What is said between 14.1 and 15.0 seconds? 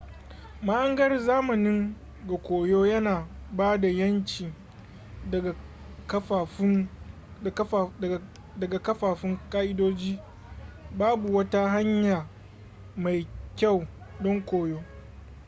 don koyo